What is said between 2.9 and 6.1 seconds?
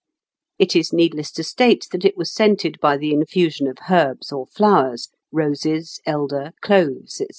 the infusion of herbs or flowers roses,